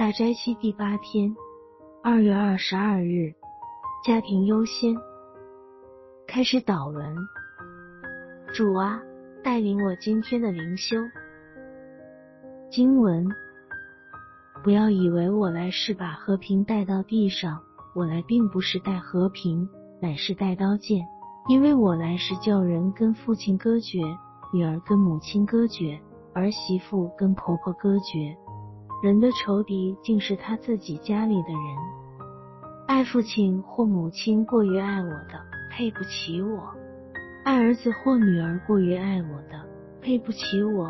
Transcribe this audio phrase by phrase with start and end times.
[0.00, 1.36] 大斋期第八天，
[2.02, 3.34] 二月二十二日，
[4.02, 4.96] 家庭优先。
[6.26, 7.14] 开始祷文。
[8.54, 8.98] 主啊，
[9.44, 10.96] 带领我今天的灵修。
[12.70, 13.28] 经文：
[14.64, 17.60] 不要以为我来是把和平带到地上，
[17.94, 19.68] 我来并不是带和平，
[20.00, 21.06] 乃是带刀剑。
[21.46, 23.98] 因为我来是叫人跟父亲割绝，
[24.50, 26.00] 女儿跟母亲割绝，
[26.32, 28.34] 儿媳妇跟婆婆割绝。
[29.02, 31.60] 人的仇敌竟是他自己家里的人。
[32.86, 36.58] 爱父亲或母亲过于爱我的，配不起我；
[37.44, 39.58] 爱儿子或女儿过于爱我的，
[40.02, 40.86] 配不起我；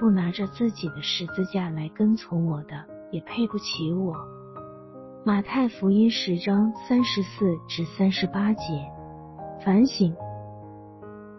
[0.00, 4.16] 不拿着自己的十字架来跟从我的，也配不起我。
[5.24, 8.62] 马太福音十章三十四至三十八节。
[9.64, 10.12] 反省：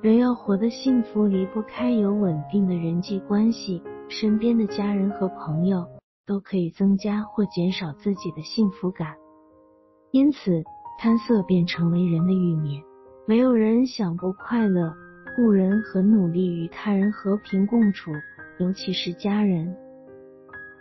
[0.01, 5.85] 人要活得幸福，离不开有稳定的人际关系，身边的家人和朋友。
[6.25, 9.15] 都可以增加或减少自己的幸福感，
[10.11, 10.63] 因此
[10.97, 12.81] 贪色便成为人的欲念。
[13.27, 14.93] 没有人想不快乐，
[15.35, 18.11] 故人很努力与他人和平共处，
[18.59, 19.75] 尤其是家人。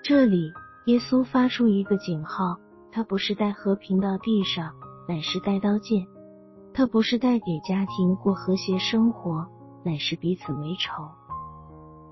[0.02, 0.52] 这里，
[0.86, 2.58] 耶稣发出一个警号：
[2.90, 4.72] 他不是带和平到地上，
[5.08, 6.04] 乃是带刀剑；
[6.72, 9.46] 他不是带给家庭过和谐生活，
[9.84, 11.04] 乃是彼此为仇。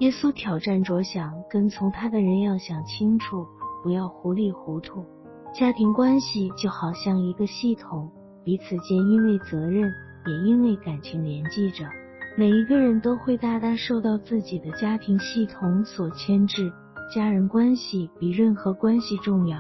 [0.01, 3.47] 耶稣挑战着想跟从他的人要想清楚，
[3.83, 5.05] 不要糊里糊涂。
[5.55, 8.11] 家庭关系就好像一个系统，
[8.43, 9.93] 彼此间因为责任，
[10.27, 11.85] 也因为感情联系着。
[12.35, 16.73] 每一个人都会大大受到自己的家庭系统所牵制，
[17.15, 19.59] 家人关系比任何关系重要，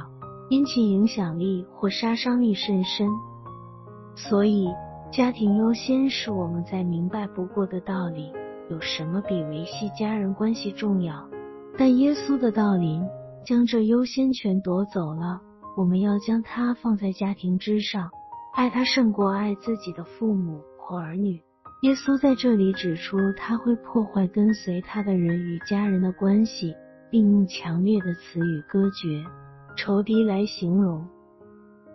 [0.48, 3.06] 因其影响力或杀伤力甚深。
[4.14, 4.70] 所以，
[5.12, 8.32] 家庭优先是我们再明白不过的道理。
[8.70, 11.28] 有什么比维系家人关系重要？
[11.76, 13.02] 但耶稣的到临
[13.44, 15.40] 将这优先权夺走了。
[15.76, 18.10] 我们要将它放在家庭之上，
[18.54, 21.42] 爱他胜过爱自己的父母或儿女。
[21.82, 26.74] 耶稣在这里指出，他会破坏跟随他的人与家人的关系，
[27.10, 29.24] 并用强烈的词语割绝
[29.76, 31.04] 仇敌来形容。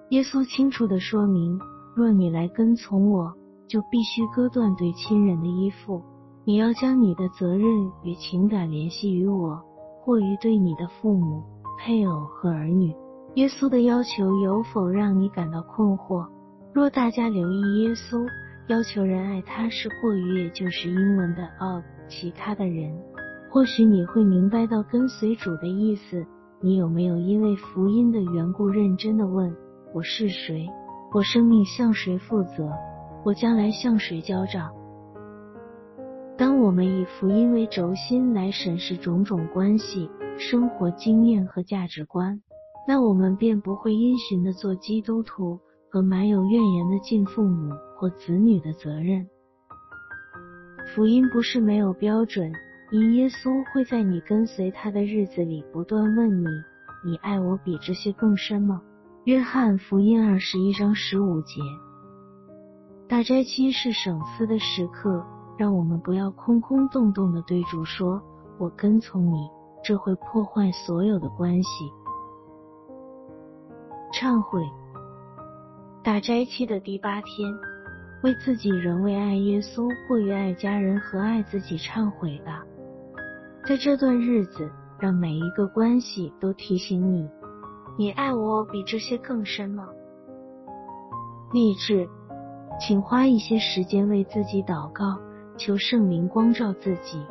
[0.09, 1.57] 耶稣清楚地说明：
[1.95, 3.33] 若你来跟从我，
[3.67, 6.01] 就必须割断对亲人的依附。
[6.47, 7.67] 你要将你的责任
[8.03, 9.59] 与情感联系于我，
[10.03, 11.41] 或于对你的父母、
[11.79, 12.95] 配偶和儿女。
[13.33, 16.28] 耶稣的要求有否让你感到困惑？
[16.72, 18.23] 若大家留意耶稣
[18.67, 22.95] 要求人爱他是过于，也就是英文的 of 其他的人，
[23.50, 26.23] 或许你会明白到跟随主的意思。
[26.62, 29.51] 你有没有因为福音的缘故认真的问：
[29.95, 30.69] 我是谁？
[31.12, 32.72] 我生命向谁负责？
[33.23, 34.72] 我将来向谁交账？
[36.38, 42.41] 当我们以福音为轴心来审视种种关系、生活经验和价值观，
[42.85, 45.57] 那我们便不会因循的做基督徒
[45.90, 49.25] 和满有怨言的尽父母或子女的责任。
[50.94, 52.51] 福音不是没有标准，
[52.91, 56.45] 因耶稣会在你跟随他的日子里不断问你：
[57.06, 58.81] 你爱我比这些更深吗？
[59.24, 61.62] 约翰福音二十一章十五节。
[63.07, 65.25] 大斋期是省思的时刻。
[65.57, 68.21] 让我们不要空空洞洞的对主说
[68.59, 69.49] “我跟从你”，
[69.83, 71.91] 这会破坏所有的关系。
[74.11, 74.61] 忏悔，
[76.03, 77.53] 大斋期的第八天，
[78.23, 82.63] 为自己仍未爱耶稣过于爱家人和爱自己忏悔吧。
[83.67, 87.29] 在这段日子，让每一个关系都提醒你：
[87.97, 89.88] 你爱我比这些更深吗？
[91.51, 92.07] 励志，
[92.79, 95.17] 请花一些时间为自己祷告。
[95.57, 97.25] 求圣灵光照自己。